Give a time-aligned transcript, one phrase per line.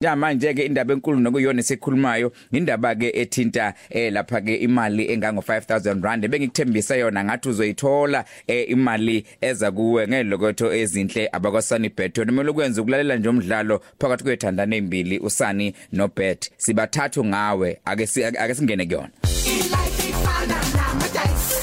[0.00, 5.40] Ja manje ke indaba enkulu nokuyona esikhulumayo indaba ke ethinta eh lapha ke imali engango
[5.40, 6.28] 5000 rand.
[6.28, 12.82] Bengikuthembisa yona ngathi uzoyithola eh imali eza kuwe ngelokotho ezinhle abakwasani bet wena kumele ukwenza
[12.82, 17.78] ukulalela nje umdlalo phakathi kwethandana ezimbili usani no bet sibathathu ngawe.
[17.84, 19.10] Ake ake singene kuyona.
[19.46, 21.58] Ilike ifana namadice.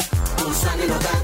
[0.50, 1.15] Usani no dance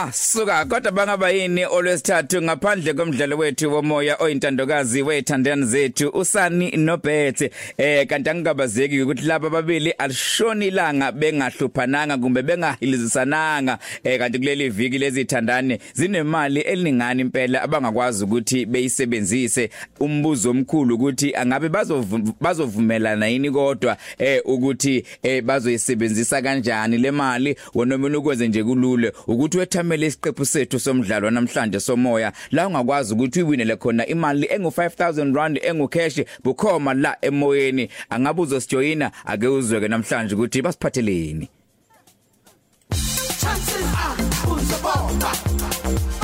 [0.00, 7.50] Ah suka kodwa bangaba yini olwesithathu ngaphandle komdlalo wethu womoya oyintandokazi wethandani zethu usani nobethe.
[7.76, 13.78] Eh kanti angikabazeki ukuthi laba ababili alishoni ilanga bengahluphananga kumbe bengahilizisananga.
[14.04, 19.70] Eh kanti kuleli viki lezithandane zinemali elingani impela abangakwazi ukuthi beyisebenzise.
[20.00, 21.68] Umbuzo omkhulu ukuthi angabe
[22.40, 27.56] bazovumelana yini kodwa eh ukuthi eh bazoyisebenzisa kanjani le mali?
[27.74, 32.32] Wona mina ukwenze nje kulule ukuthi wethamele isiqephu sethu somdlalo namhlanje somoya.
[32.50, 37.88] La ungakwazi ukuthi uwinele khona imali engu 5000 rand engu cash bukhoma la emoyeni.
[38.10, 41.48] Angabe uzosijoyina ake uzweke namhlanje ukuthi basiphatheleni.
[43.40, 44.16] Chances are
[44.52, 45.32] uzobomba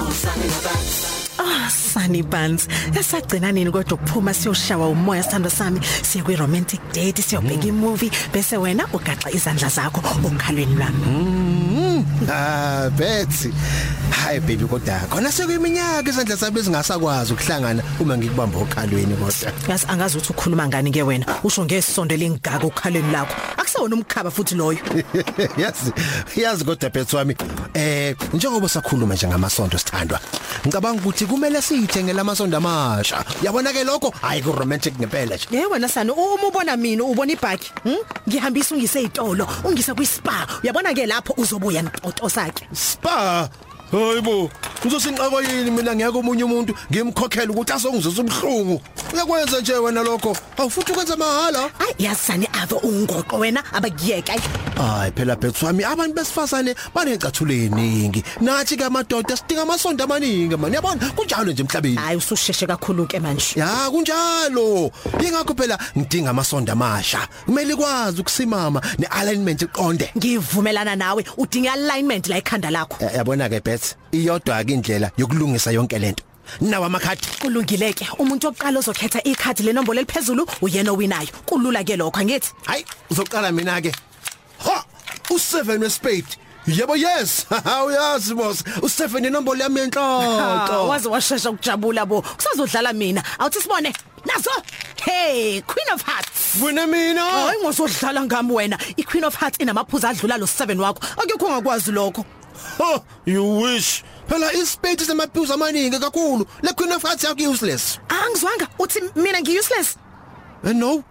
[0.08, 5.80] usani no dance Ah Sunny Buns esagcina nini kodwa ukuphuma siyoshawa umoya sithando sami?
[6.02, 11.63] Siye kwi romantic date siyobheka imovie bese wena ugaxa izandla zakho okhalweni lami
[12.28, 13.52] Ah Betsy.
[14.24, 19.52] Hayi baby kodwa khona sekuyiminyaka izandla sabe zingasakwazi ukuhlangana uma ngikubamba okhalweni kodwa.
[19.68, 24.54] yazi angazi ukuthi ukhuluma ngani ke wena usho ngesondo lengaka okhalweni lakho akusewona umkhaba futhi
[24.54, 24.78] loyo
[25.60, 25.92] Yazi
[26.36, 27.36] yazi kodwa Betsy wami
[27.74, 30.20] eh njengoba sakhuluma nje ngamasonto sithandwa.
[30.66, 33.24] Ngicabanga ukuthi kumele siyithengele amasondo amasha.
[33.42, 35.48] Yabona ke lokho hayi ku romantic ngempela nje.
[35.50, 37.96] Ye wena sani uma ubona mina ubona ibhaki hm
[38.28, 43.50] ngihambisa ungise ezitolo ungise kwi spa uyabona ke lapho uzobuya ntoto sakhe Spa
[43.90, 44.50] Hayibo,
[44.84, 48.80] uzosinqaba yini mina ngiyeke omunye umuntu ngimkhokhela ukuthi asongizisa ubhlungu.
[49.14, 50.36] Uyakwenza nje wena lokho.
[50.58, 51.70] Awufuthi ukwenza mahala.
[51.78, 54.32] Ay yasani ave ungoqo wena abakuyeka
[54.76, 58.24] Hayi phela Betsy wami abantu besifazane banecathulo eziningi.
[58.40, 60.72] Nathi ke amadoda sidinga amasondo amaningi man.
[60.74, 61.96] Yabona kunjalo nje emhlabeni.
[61.96, 64.90] hayi ususheshe kakhulu ke manje Ya kunjalo.
[65.22, 67.28] Ingakho phela ngidinga amasondo amasha.
[67.46, 70.10] Kumele ikwazi ukusimama nealignment iqonde.
[70.18, 75.70] ngivumelana nawe udinga alignment la ekhanda lakho Ya- Yabona ke Betsy, iyodwa ke indlela yokulungisa
[75.72, 76.24] yonke lento.
[76.60, 77.26] Nawa amakhadi.
[77.40, 83.52] kulungileke umuntu oqala ozokhetha ikhadi lenombolo eliphezulu uyena owinayo kulula ke lokho angithi Hayi, uzoqala
[83.52, 83.92] mina ke.
[84.64, 84.84] Ha!
[85.30, 86.36] U7 wespade.
[86.66, 87.44] Yebo yes.
[87.86, 88.62] Uyazi boss.
[88.80, 90.88] U7 inombolo yami Ah, enhloko.
[90.92, 93.92] waze washesha ukujabula bo kusazodlala mina awuthi sibone
[94.24, 94.50] nazo
[95.04, 97.20] hey queen of hearts Wena mina.
[97.22, 102.24] hayi ngosodlala ngami wena iqueen of hearts inamaphuzu adlula lo 7 wakho akekho ongakwazi lokho
[102.78, 104.02] Ha, you wish.
[104.28, 106.46] Phela ispade semaphuzu amaningi kakhulu.
[106.62, 107.98] Le queen of hearts yakho useless.
[108.08, 109.96] angizwanga uthi mina ngi useless
[110.64, 111.04] Eh no.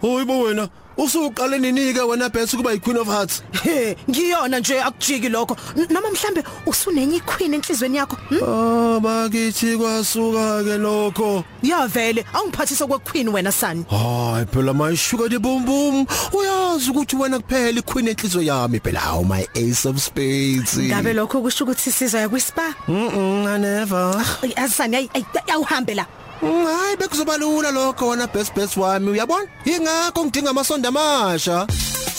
[0.00, 0.68] Hoyibo wena.
[0.96, 3.42] Usuqale ninike wena Betsy kuba iqueen of hearts.
[3.62, 8.38] he ngiyona nje akujiki lokho N- noma mhlambe usunenye iqueen enhlizweni yakho hm?
[8.42, 11.44] Ah, bakithi kwasuka ke lokho.
[11.62, 16.06] ya vele awungiphathisa kwequeen wena sani Hayi phela my sugar de boom boom.
[16.32, 20.78] Uyazi ukuthi wena kuphela iqueen enhliziyo yami phela how my ace of spades.
[20.78, 24.24] ngabe lokho kusho ukuthi siza yakwispa Mm, I never.
[24.56, 25.10] asani ayi
[25.52, 26.06] awuhambe la
[26.42, 29.46] Hayi bekuzoba lula lokho wona best best wami uyabona?
[29.64, 31.66] Ingakho ngidinga amasondo amasha.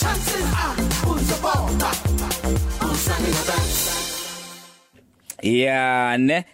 [0.00, 0.76] chances are
[1.12, 1.90] uzobomba
[2.92, 3.90] usani no dance
[5.42, 6.44] ya ne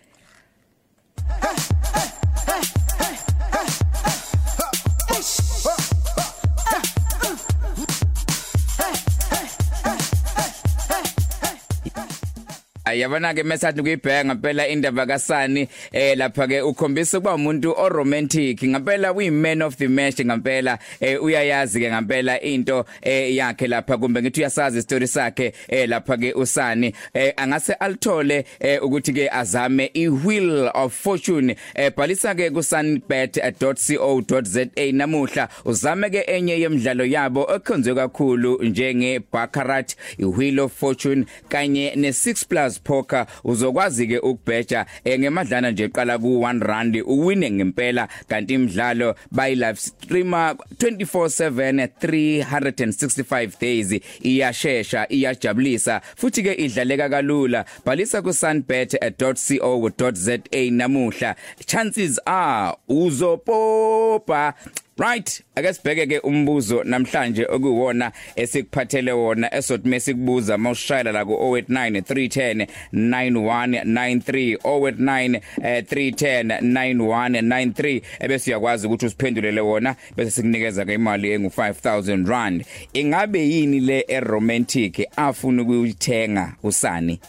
[12.91, 18.63] Ayabona ke message kuyibheka ngempela indaba kaSani eh lapha ke ukhombisa ukuba umuntu o romantic
[18.63, 23.99] ngempela uyi man of the match ngempela eh uyayazi ke ngempela into eh yakhe lapha
[23.99, 26.95] kumbe ngithi uyasazi istory sakhe eh lapha ke usani.
[27.15, 31.57] Eh angase alithole eh ukuthi ke azame i wheel of fortune.
[31.75, 35.49] Eh bhalisa ke ku sunbet.co.za namuhla.
[35.65, 42.09] Uzame ke enye yemidlalo yabo ekhonzwe kakhulu njenge baccarat i wheel of fortune kanye ne
[42.09, 48.09] 6 plus Poker uzokwazi ke ukubheja eh, ngemadlana nje eqala ku 1 rand uwine ngempela.
[48.29, 54.01] Kanti imidlalo bay live streamer 24/7 365 days.
[54.23, 57.65] Iyashesha iyajabulisa futhi ke idlaleka kalula.
[57.85, 60.39] Bhalisa ku sunbet.co.za
[60.71, 61.35] namuhla.
[61.67, 64.55] Chances are uzopopa.
[65.01, 65.43] Right.
[65.57, 72.67] Ake sibheke ke umbuzo namhlanje okuwona esikuphathele wona esothi mesikubuza mawushayela la ku 089 310
[72.93, 82.29] 9193 089 310 9193 ebese uyakwazi ukuthi usiphendulele wona bese sikunikeza ke imali engu 5000
[82.29, 82.65] rand.
[82.93, 87.21] Ingabe yini le eromantic afuna ukuyithenga usani?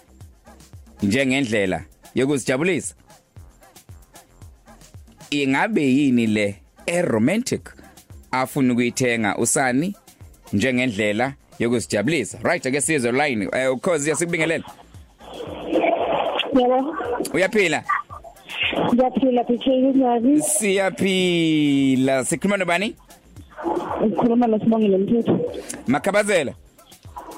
[1.04, 1.84] Njengendlela
[2.16, 2.96] yokuzijabulisa.
[5.30, 7.62] Ingabe yini le eromantic
[8.32, 9.96] afuna ukuyithenga usani
[10.54, 14.64] njengendlela yokuzijabulisa right ake sizwe line eh ukhozi yasikubingelela.
[16.60, 16.96] Yebo,
[17.34, 17.84] uyaphila?
[18.94, 20.42] Ngiyaphila phitheke kunjani?
[20.42, 22.26] siyaphila.
[22.26, 22.96] Sikhuluma nobani?
[24.06, 25.40] Ngikhuluma noSibongile Mthetho.
[25.88, 26.54] makhabazela.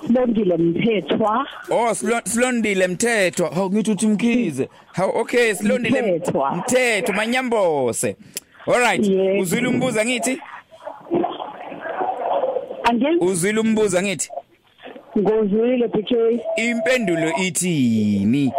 [0.07, 1.47] Sibongile Mthethwa.
[1.69, 3.45] oh Silo- silondile mthetho.
[3.47, 4.69] Hawu ngithi uthi mkhize.
[4.91, 6.55] Hawu okay silondile Mthethwa.
[6.55, 8.15] mthetho manyambose.
[8.67, 9.41] Alright Yes.
[9.41, 10.41] uzwile umbuza ngithi
[12.83, 14.29] Angenzi uzwile umbuza ngithi
[15.19, 16.11] ngozwile PK.
[16.55, 18.53] impendulo ithini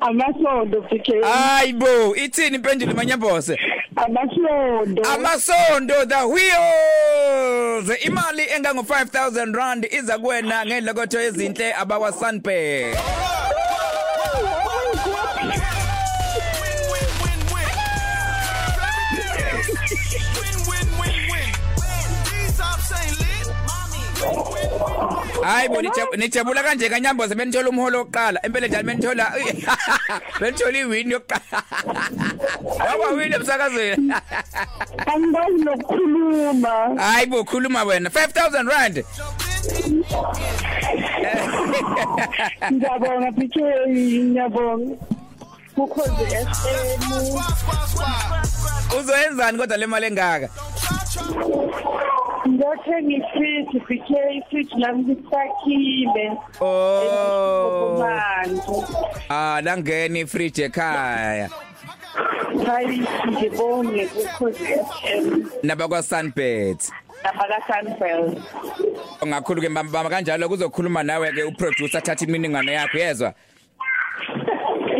[0.00, 1.22] Amasondo PK.
[1.22, 3.58] hayibo ithini impendulo manyambose
[3.96, 5.02] Amasondo.
[5.02, 12.96] amasondo the wheels imali engango 5000 rand iza kuwena ngelokotho ezinhle abakwa Sunbet
[25.42, 29.24] hayibo nijab- nijabula kanje kanyambo sebenithola umholo oqala empela njalo benithola
[30.40, 31.62] benithola iwin yokuqala
[33.00, 34.12] waba win emsakazweni
[35.06, 36.72] Angazi nokukhuluma.
[36.98, 39.04] hayibo khuluma wena 5000 rand
[42.72, 43.56] Ngiyabonga PK,
[43.88, 44.94] ngiyabonga.
[45.76, 47.00] Ukhoze FM.
[48.94, 50.48] Uzoyenzani kodwa le mali engaka
[52.48, 56.32] Ngiyothenga ifridge PK, ifridge lami lisakhile.
[56.60, 58.86] oh Manje.
[59.28, 61.48] ah langena ifridge ekhaya
[62.66, 65.44] Hayi ngibonge ukhoze FM.
[65.62, 66.92] nabakwa Sunbet
[67.24, 68.38] Abaka Sunbelt.
[69.26, 73.34] ngakhulu ke mama kanjalo kuzokhuluma nawe ke uproducer thatha iminingwane yakho yezwa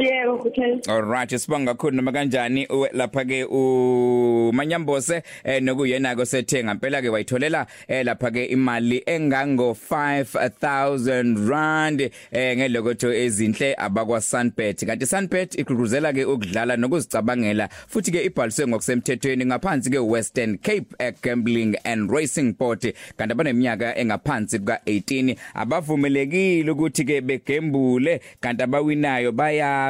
[0.06, 0.80] Yebo okay.
[0.88, 7.08] Alright sibonga kakhulu noma kanjani uwe- lapha ke uManyambose eh nokuyena ke sethenga impela ke
[7.08, 15.54] wayitholela eh lapha ke imali engango 5000 rand eh ngelokotho ezinhle abakwa Sunbet kanti Sunbet
[15.58, 22.10] igqugquzela ke ukudlala nokuzicabangela futhi ke ibhaliswe ngokusemthethweni ngaphansi ke Western Cape eh, Gambling and
[22.10, 22.94] Racing Board.
[23.16, 29.32] Kanti abaneminyaka engaphansi kuka 18 abavumelekile ukuthi ke begembule kanti abawinayo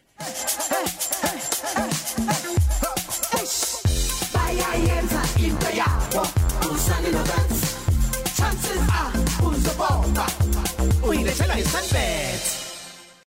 [4.33, 6.27] bayayenza into yabo
[6.73, 7.49] usani no Bert
[8.37, 9.11] chances are
[9.47, 10.25] uzobomba
[11.07, 12.62] uyilethela isanbet.